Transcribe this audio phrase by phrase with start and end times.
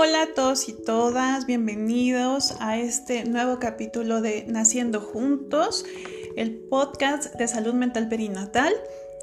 [0.00, 5.84] Hola a todos y todas, bienvenidos a este nuevo capítulo de Naciendo Juntos,
[6.36, 8.72] el podcast de salud mental perinatal.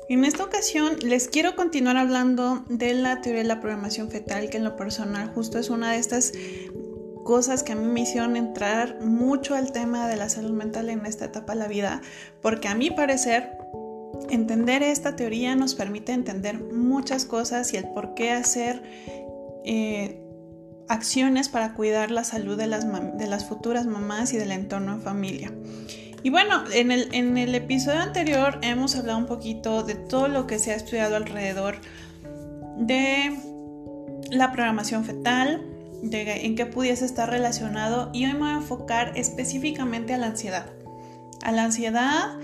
[0.10, 4.58] En esta ocasión les quiero continuar hablando de la teoría de la programación fetal, que
[4.58, 6.34] en lo personal justo es una de estas
[7.24, 11.06] cosas que a mí me hicieron entrar mucho al tema de la salud mental en
[11.06, 12.02] esta etapa de la vida,
[12.42, 13.58] porque a mi parecer
[14.30, 18.84] entender esta teoría nos permite entender muchas cosas y el por qué hacer
[19.64, 20.25] eh,
[20.88, 22.86] acciones para cuidar la salud de las,
[23.18, 25.52] de las futuras mamás y del entorno en familia.
[26.24, 30.48] Y bueno, en el, en el episodio anterior hemos hablado un poquito de todo lo
[30.48, 31.76] que se ha estudiado alrededor
[32.78, 33.38] de
[34.32, 35.64] la programación fetal,
[36.02, 40.28] de en qué pudiese estar relacionado y hoy me voy a enfocar específicamente a la
[40.28, 40.66] ansiedad.
[41.44, 42.40] A la ansiedad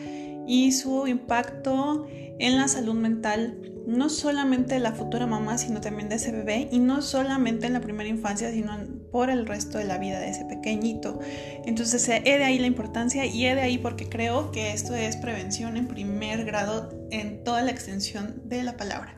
[0.47, 2.07] y su impacto
[2.39, 6.69] en la salud mental no solamente de la futura mamá, sino también de ese bebé
[6.71, 8.77] y no solamente en la primera infancia, sino
[9.11, 11.19] por el resto de la vida de ese pequeñito.
[11.65, 15.17] Entonces, he de ahí la importancia y he de ahí porque creo que esto es
[15.17, 19.17] prevención en primer grado en toda la extensión de la palabra.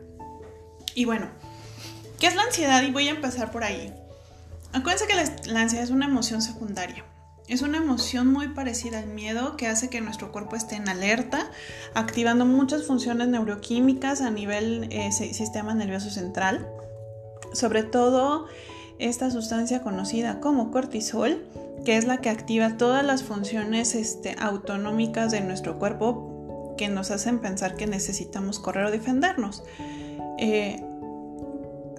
[0.96, 1.30] Y bueno,
[2.20, 2.84] ¿qué es la ansiedad?
[2.84, 3.94] Y voy a empezar por ahí.
[4.72, 7.06] Acuérdense que la ansiedad es una emoción secundaria.
[7.48, 11.52] Es una emoción muy parecida al miedo que hace que nuestro cuerpo esté en alerta,
[11.94, 16.68] activando muchas funciones neuroquímicas a nivel eh, sistema nervioso central.
[17.52, 18.48] Sobre todo
[18.98, 21.44] esta sustancia conocida como cortisol,
[21.84, 27.12] que es la que activa todas las funciones este, autonómicas de nuestro cuerpo que nos
[27.12, 29.64] hacen pensar que necesitamos correr o defendernos.
[30.40, 30.82] Eh,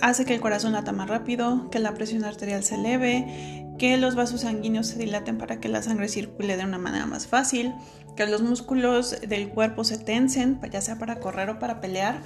[0.01, 4.15] hace que el corazón lata más rápido, que la presión arterial se eleve, que los
[4.15, 7.75] vasos sanguíneos se dilaten para que la sangre circule de una manera más fácil,
[8.17, 12.23] que los músculos del cuerpo se tensen, ya sea para correr o para pelear,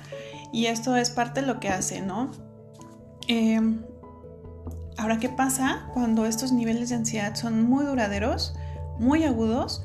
[0.52, 2.30] y esto es parte de lo que hace, ¿no?
[3.28, 3.82] Em,
[4.96, 8.54] ahora, ¿qué pasa cuando estos niveles de ansiedad son muy duraderos,
[8.98, 9.84] muy agudos?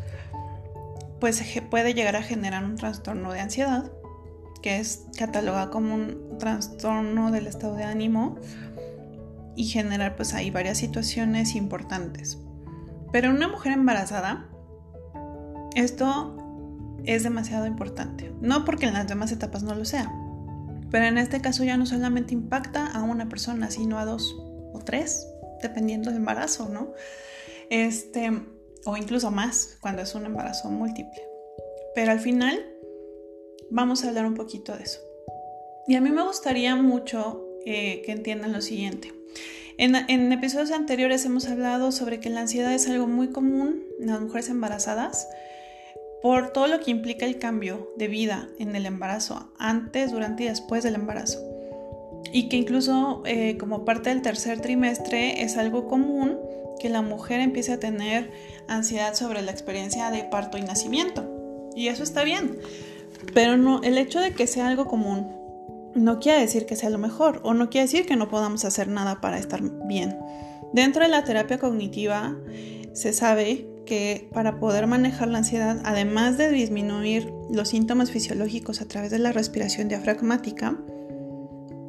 [1.20, 3.92] Pues puede llegar a generar un trastorno de ansiedad
[4.64, 8.38] que es catalogada como un trastorno del estado de ánimo
[9.56, 12.40] y generar pues ahí varias situaciones importantes.
[13.12, 14.50] Pero una mujer embarazada,
[15.76, 16.38] esto
[17.06, 18.34] es demasiado importante.
[18.42, 20.12] No porque en las demás etapas no lo sea,
[20.90, 24.36] pero en este caso ya no solamente impacta a una persona, sino a dos
[24.74, 25.28] o tres,
[25.62, 26.94] dependiendo del embarazo, ¿no?
[27.70, 28.32] Este,
[28.86, 31.22] o incluso más cuando es un embarazo múltiple.
[31.96, 32.60] Pero al final
[33.72, 35.00] vamos a hablar un poquito de eso.
[35.88, 39.12] Y a mí me gustaría mucho eh, que entiendan lo siguiente.
[39.78, 44.22] En, episodios anteriores hemos hablado sobre que la ansiedad es algo muy común en las
[44.22, 45.28] mujeres embarazadas
[46.22, 50.48] por todo lo que implica el cambio de vida en el embarazo, antes, durante y
[50.48, 51.40] después del embarazo.
[52.32, 56.38] Y que incluso eh, como parte del tercer trimestre es algo común
[56.80, 58.32] que la mujer empiece a tener
[58.68, 61.26] ansiedad sobre la experiencia de parto y nacimiento.
[61.76, 62.60] Y eso está bien,
[63.34, 65.43] pero no, el hecho de que sea algo común
[65.96, 68.88] no quiere decir que sea lo mejor o no quiere decir que no podamos hacer
[68.88, 70.18] nada para estar bien.
[70.74, 72.36] Dentro de la terapia cognitiva
[72.94, 78.88] se sabe que para poder manejar la ansiedad, además de disminuir los síntomas fisiológicos a
[78.88, 80.80] través de la respiración diafragmática,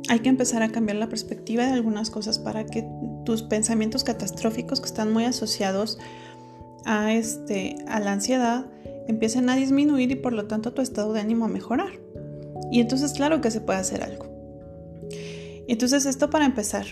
[0.09, 2.87] hay que empezar a cambiar la perspectiva de algunas cosas para que
[3.25, 5.99] tus pensamientos catastróficos que están muy asociados
[6.85, 8.67] a, este, a la ansiedad
[9.09, 12.04] empiecen a disminuir y por lo tanto tu estado de ánimo a mejorar.
[12.75, 14.27] Y entonces claro que se puede hacer algo.
[15.69, 16.87] Entonces esto para empezar.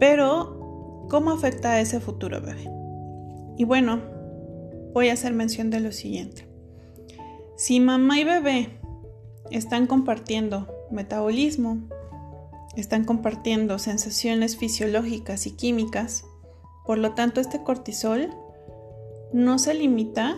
[0.00, 2.68] Pero, ¿cómo afecta a ese futuro bebé?
[3.56, 4.00] Y bueno,
[4.94, 6.48] voy a hacer mención de lo siguiente.
[7.56, 8.80] Si mamá y bebé
[9.52, 11.78] están compartiendo metabolismo,
[12.74, 16.24] están compartiendo sensaciones fisiológicas y químicas,
[16.84, 18.30] por lo tanto este cortisol
[19.32, 20.36] no se limita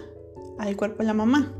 [0.58, 1.56] al cuerpo de la mamá,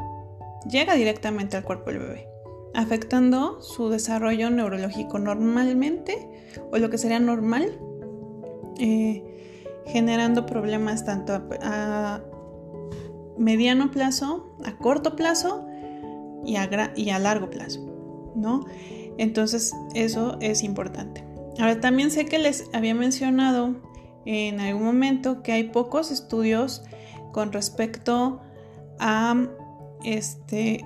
[0.68, 2.28] llega directamente al cuerpo del bebé,
[2.74, 6.28] afectando su desarrollo neurológico normalmente
[6.70, 7.78] o lo que sería normal,
[8.78, 9.24] eh,
[9.86, 12.20] generando problemas tanto a,
[13.38, 15.66] mediano plazo, a corto plazo
[16.44, 17.80] y a, y a largo plazo,
[18.34, 18.66] ¿no?
[19.16, 21.24] Entonces eso es importante.
[21.58, 23.76] Ahora también sé que les había mencionado
[24.24, 26.82] en algún momento que hay pocos estudios
[27.32, 28.40] con respecto
[28.98, 29.48] a
[30.05, 30.85] este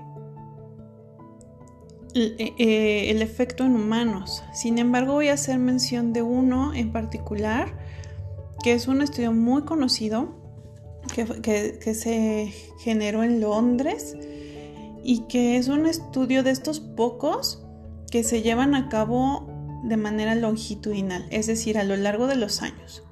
[2.15, 4.45] eh, el, efecto en humanos.
[4.53, 7.77] Sin embargo, voy a hacer mención de uno en particular,
[8.63, 10.29] que es un estudio muy conocido,
[11.13, 14.17] que, que se generó en Londres
[15.03, 17.65] y que es un estudio de estos pocos
[18.13, 19.49] que se llevan a cabo
[19.83, 23.03] de manera longitudinal, es decir, a lo largo de los años.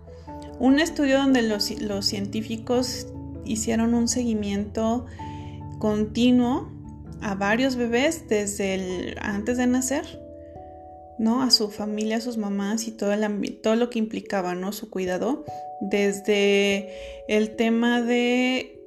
[0.60, 3.08] Un estudio donde los, los científicos
[3.44, 5.06] hicieron un seguimiento
[5.82, 6.70] continuo
[7.22, 10.04] a varios bebés desde antes de nacer,
[11.18, 11.42] ¿no?
[11.42, 14.70] A su familia, a sus mamás y todo, el, todo lo que implicaba, ¿no?
[14.70, 15.44] Su cuidado,
[15.80, 16.88] desde
[17.26, 18.80] el tema de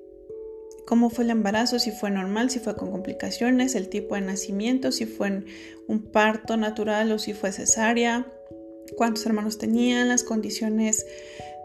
[0.88, 4.94] cómo fue el embarazo, si fue normal, si fue con complicaciones, el tipo de nacimiento,
[4.94, 5.44] si fue
[5.90, 8.26] un parto natural o si fue cesárea,
[8.96, 11.06] cuántos hermanos tenían, las condiciones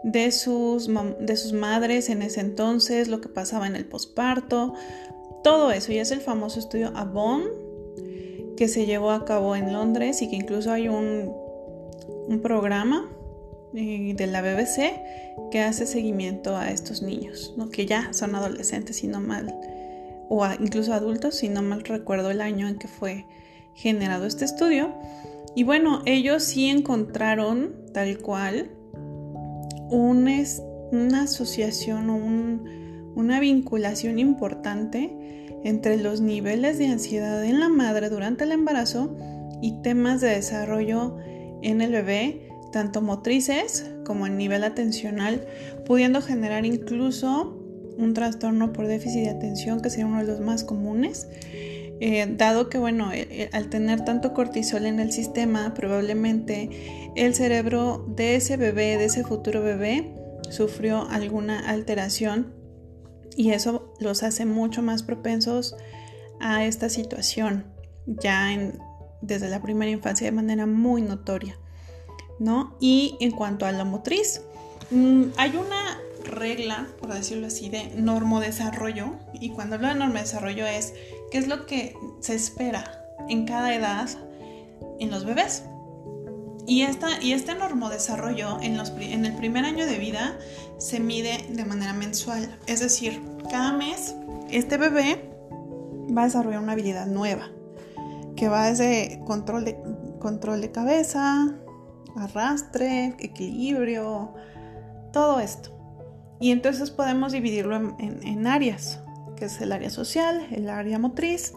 [0.03, 0.89] de sus,
[1.21, 4.73] de sus madres en ese entonces, lo que pasaba en el posparto,
[5.43, 5.91] todo eso.
[5.91, 7.43] Y es el famoso estudio Avon
[8.57, 11.33] que se llevó a cabo en Londres y que incluso hay un,
[12.27, 13.09] un programa
[13.73, 14.99] eh, de la BBC
[15.49, 17.69] que hace seguimiento a estos niños, ¿no?
[17.69, 19.55] que ya son adolescentes, si no mal,
[20.27, 23.25] o incluso adultos, si no mal recuerdo el año en que fue
[23.73, 24.93] generado este estudio.
[25.55, 28.71] Y bueno, ellos sí encontraron tal cual
[29.89, 32.15] una asociación o
[33.15, 39.15] una vinculación importante entre los niveles de ansiedad en la madre durante el embarazo
[39.61, 41.17] y temas de desarrollo
[41.61, 45.45] en el bebé tanto motrices como a nivel atencional,
[45.85, 47.57] pudiendo generar incluso
[47.97, 51.27] un trastorno por déficit de atención, que sería uno de los más comunes.
[51.99, 53.11] Eh, dado que, bueno,
[53.51, 59.23] al tener tanto cortisol en el sistema, probablemente el cerebro de ese bebé, de ese
[59.23, 60.15] futuro bebé,
[60.49, 62.60] sufrió alguna alteración
[63.35, 65.75] y eso los hace mucho más propensos
[66.39, 67.65] a esta situación,
[68.05, 68.49] ya
[69.21, 71.57] desde la primera infancia de manera muy notoria.
[72.41, 72.75] ¿no?
[72.79, 74.41] Y en cuanto a la motriz,
[74.89, 79.13] mm, hay una regla, por decirlo así, de normodesarrollo.
[79.33, 80.93] Y cuando hablo de normodesarrollo es
[81.31, 82.99] qué es lo que se espera
[83.29, 84.09] en cada edad
[84.99, 85.63] en los bebés.
[86.67, 90.37] Y, esta, y este normodesarrollo en, los, en el primer año de vida
[90.77, 92.57] se mide de manera mensual.
[92.67, 94.15] Es decir, cada mes
[94.49, 95.29] este bebé
[96.15, 97.49] va a desarrollar una habilidad nueva
[98.35, 99.77] que va desde control de,
[100.19, 101.55] control de cabeza,
[102.15, 104.33] arrastre, equilibrio,
[105.13, 105.71] todo esto.
[106.39, 108.99] Y entonces podemos dividirlo en, áreas,
[109.35, 111.53] que es el área social, el área motriz,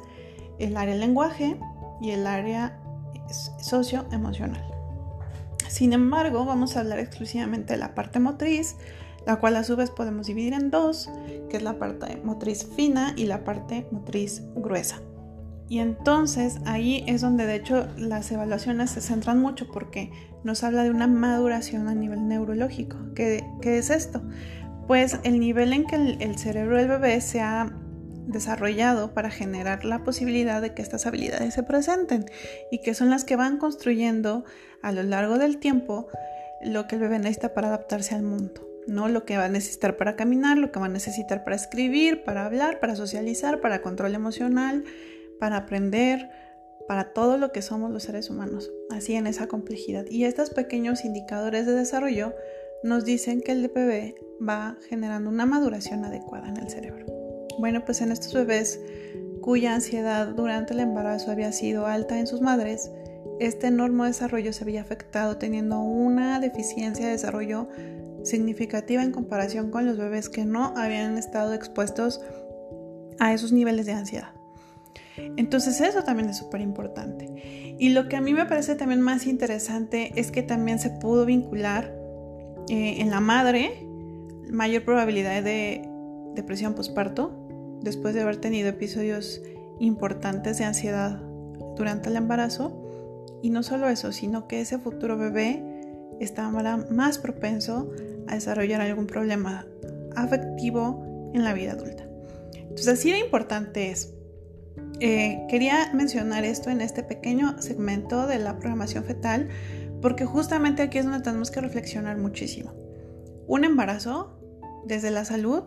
[0.59, 1.59] el área lenguaje
[2.03, 2.79] y el área
[3.63, 4.74] socioemocional.
[5.75, 8.77] Sin embargo, vamos a hablar exclusivamente de la parte motriz,
[9.27, 11.11] la cual a su vez podemos dividir en dos,
[11.51, 15.03] que es la parte motriz fina y la parte motriz gruesa.
[15.69, 20.13] Y entonces ahí es donde de hecho las evaluaciones se centran mucho porque
[20.45, 22.97] nos habla de una maduración a nivel neurológico.
[23.17, 24.23] ¿Qué, es esto?
[24.87, 27.77] Pues el nivel en que el, cerebro del bebé se ha
[28.27, 32.27] desarrollado para generar la posibilidad de que estas habilidades se presenten
[32.71, 34.45] y que son las que van construyendo
[34.83, 36.09] a lo largo del tiempo
[36.65, 38.67] lo que el bebé necesita para adaptarse al mundo.
[38.87, 39.09] ¿no?
[39.09, 42.45] Lo que va a necesitar para caminar, lo que va a necesitar para escribir, para
[42.45, 44.85] hablar, para socializar, para control emocional,
[45.39, 46.31] para aprender,
[46.87, 50.05] para todo lo que somos los seres humanos, así en esa complejidad.
[50.11, 52.35] Y estos pequeños indicadores de desarrollo
[52.83, 54.15] nos dicen que el DPB
[54.47, 57.14] va generando una maduración adecuada en el cerebro.
[57.59, 58.81] Bueno, pues en estos bebés
[59.41, 62.91] cuya ansiedad durante el embarazo había sido alta en sus madres,
[63.41, 67.69] este enorme desarrollo se había afectado teniendo una deficiencia de desarrollo
[68.23, 72.21] significativa en comparación con los bebés que no habían estado expuestos
[73.19, 74.31] a esos niveles de ansiedad.
[75.37, 77.77] Entonces eso también es súper importante.
[77.79, 81.27] Y lo que a mí me parece también más interesante es que también se pudo
[81.27, 81.95] vincular
[82.69, 83.87] eh, en la madre
[84.51, 85.89] mayor probabilidad de
[86.35, 87.44] depresión postparto
[87.85, 89.41] después de haber tenido episodios
[89.79, 91.21] importantes de ansiedad
[91.77, 92.81] durante el embarazo.
[93.43, 95.63] Y no solo eso, sino que ese futuro bebé
[96.19, 97.91] estaba más propenso
[98.27, 99.67] a desarrollar algún problema
[100.17, 102.05] afectivo en la vida adulta.
[102.55, 104.15] Entonces así de importante es
[105.01, 109.49] eh, quería mencionar esto en este pequeño segmento de la programación fetal
[110.01, 112.73] porque justamente aquí es donde tenemos que reflexionar muchísimo.
[113.47, 114.39] Un embarazo,
[114.87, 115.65] desde la salud,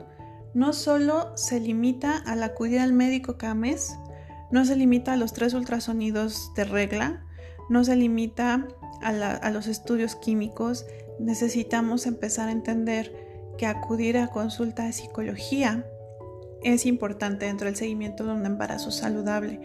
[0.58, 3.96] no solo se limita al acudir al médico cada mes,
[4.50, 7.24] no se limita a los tres ultrasonidos de regla,
[7.70, 8.68] no se limita
[9.04, 10.88] a, a los estudios químicos,
[11.20, 13.14] necesitamos empezar a entender
[13.60, 15.86] que acudir a consulta de psicología
[16.64, 19.62] es importante dentro del seguimiento de un embarazo saludable.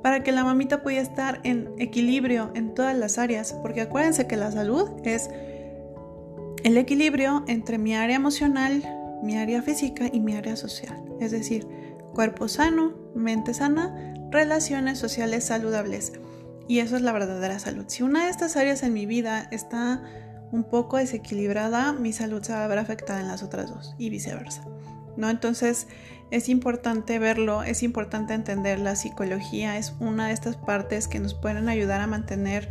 [0.00, 4.36] Para que la mamita pueda estar en equilibrio en todas las áreas, porque acuérdense que
[4.36, 5.28] la salud es
[6.62, 11.66] el equilibrio entre mi área emocional, mi área física y mi área social, es decir,
[12.14, 16.12] cuerpo sano, mente sana, relaciones sociales saludables.
[16.68, 17.84] Y eso es la verdadera salud.
[17.86, 20.02] Si una de estas áreas en mi vida está
[20.50, 24.10] un poco desequilibrada, mi salud se va a ver afectada en las otras dos y
[24.10, 24.64] viceversa.
[25.16, 25.30] ¿No?
[25.30, 25.86] Entonces
[26.30, 31.34] es importante verlo, es importante entender la psicología, es una de estas partes que nos
[31.34, 32.68] pueden ayudar a mantener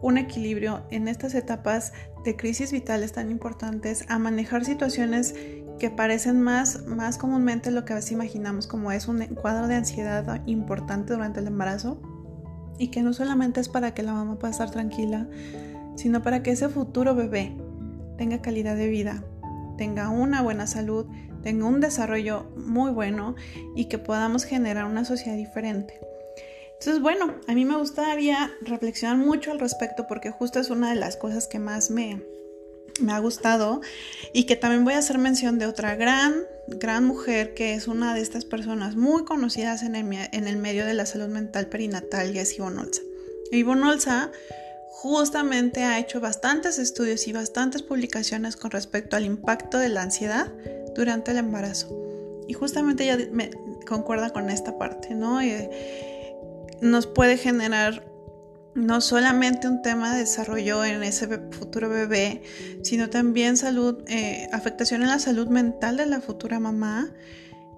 [0.00, 1.92] un equilibrio en estas etapas
[2.24, 5.34] de crisis vitales tan importantes, a manejar situaciones
[5.78, 9.76] que parecen más, más comúnmente lo que a veces imaginamos como es un cuadro de
[9.76, 12.00] ansiedad importante durante el embarazo
[12.78, 15.28] y que no solamente es para que la mamá pueda estar tranquila,
[15.96, 17.56] sino para que ese futuro bebé
[18.16, 19.24] tenga calidad de vida,
[19.76, 21.06] tenga una buena salud,
[21.42, 23.34] tenga un desarrollo muy bueno
[23.74, 26.00] y que podamos generar una sociedad diferente.
[26.74, 30.96] Entonces, bueno, a mí me gustaría reflexionar mucho al respecto porque justo es una de
[30.96, 32.22] las cosas que más me,
[33.00, 33.80] me ha gustado
[34.32, 36.34] y que también voy a hacer mención de otra gran,
[36.66, 40.84] gran mujer que es una de estas personas muy conocidas en el, en el medio
[40.86, 43.02] de la salud mental perinatal y es Ivonne Olza.
[43.52, 44.30] Ivonne Olza
[44.90, 50.52] justamente ha hecho bastantes estudios y bastantes publicaciones con respecto al impacto de la ansiedad
[50.96, 51.88] durante el embarazo.
[52.48, 53.50] Y justamente ella me
[53.86, 55.40] concuerda con esta parte, ¿no?
[55.40, 55.70] Eh,
[56.80, 58.07] nos puede generar
[58.74, 62.42] no solamente un tema de desarrollo en ese futuro bebé,
[62.82, 67.12] sino también salud, eh, afectación en la salud mental de la futura mamá.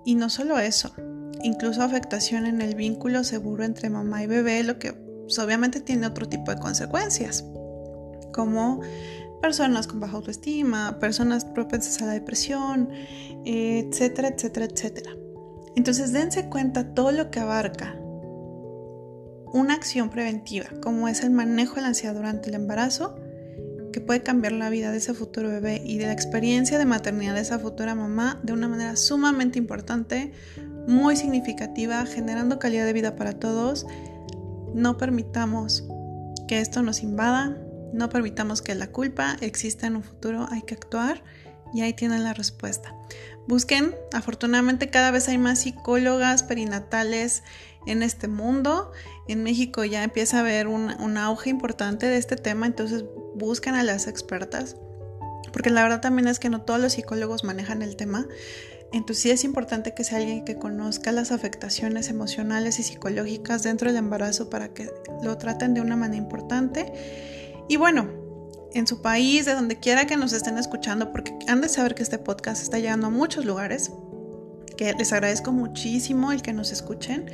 [0.04, 0.94] Y no solo eso,
[1.42, 6.06] incluso afectación en el vínculo seguro entre mamá y bebé, lo que pues, obviamente tiene
[6.06, 7.44] otro tipo de consecuencias,
[8.32, 8.80] como
[9.40, 12.90] personas con baja autoestima, personas propensas a la depresión,
[13.44, 15.11] etcétera, etcétera, etcétera.
[15.76, 18.00] Entonces dense cuenta todo lo que abarca
[19.52, 23.16] una acción preventiva, como es el manejo de la ansiedad durante el embarazo,
[23.92, 27.35] que puede cambiar la vida de ese futuro bebé y de la experiencia de maternidad
[27.35, 30.33] de esa futura mamá de una manera sumamente importante,
[30.87, 33.87] muy significativa, generando calidad de vida para todos.
[34.75, 35.85] No permitamos
[36.47, 37.57] que esto nos invada,
[37.92, 41.23] no permitamos que la culpa exista en un futuro, hay que actuar
[41.73, 42.95] y ahí tienen la respuesta.
[43.47, 47.42] Busquen, afortunadamente cada vez hay más psicólogas perinatales
[47.87, 48.92] en este mundo.
[49.28, 53.82] En México ya empieza a haber un, auge importante de este tema, entonces busquen a
[53.82, 54.76] las expertas,
[55.52, 58.26] porque la verdad también es que no todos los psicólogos manejan el tema.
[58.92, 63.88] Entonces sí es importante que sea alguien que conozca las afectaciones emocionales y psicológicas dentro
[63.88, 64.90] del embarazo para que
[65.22, 66.92] lo traten de una manera importante.
[67.68, 68.08] Y bueno,
[68.75, 72.02] en su país, de donde quiera que nos estén escuchando, porque han de saber que
[72.02, 73.92] este podcast está llegando a muchos lugares,
[74.80, 77.26] que les agradezco muchísimo el que nos escuchen.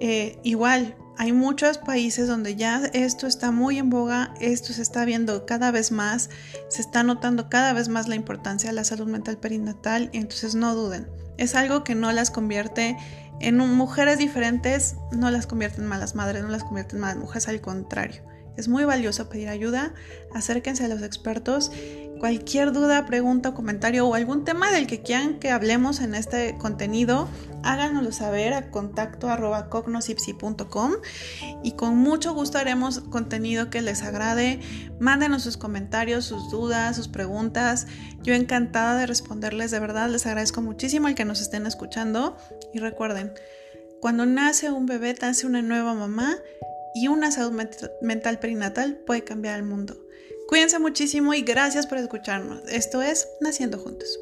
[0.00, 5.04] Eh, igual, hay muchos países donde ya esto está muy en boga, esto se está
[5.04, 6.30] viendo cada vez más,
[6.68, 10.74] se está notando cada vez más la importancia de la salud mental perinatal, entonces no
[10.74, 11.06] duden.
[11.38, 12.96] Es algo que no las convierte
[13.38, 17.46] en mujeres diferentes, no las convierte en malas madres, no las convierte en malas mujeres,
[17.46, 18.20] al contrario.
[18.56, 19.94] Es muy valioso pedir ayuda,
[20.32, 21.72] acérquense a los expertos.
[22.20, 27.28] Cualquier duda, pregunta comentario o algún tema del que quieran que hablemos en este contenido,
[27.64, 29.68] háganoslo saber a contacto arroba
[31.62, 34.60] y con mucho gusto haremos contenido que les agrade.
[35.00, 37.88] Mándenos sus comentarios, sus dudas, sus preguntas.
[38.22, 42.36] Yo encantada de responderles, de verdad les agradezco muchísimo el que nos estén escuchando
[42.72, 43.32] y recuerden,
[44.00, 46.36] cuando nace un bebé, nace una nueva mamá
[46.94, 47.60] y una salud
[48.00, 50.06] mental perinatal puede cambiar el mundo.
[50.48, 52.62] Cuídense muchísimo y gracias por escucharnos.
[52.68, 54.18] Esto es Naciendo Juntos.